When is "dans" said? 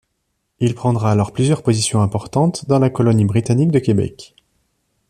2.67-2.79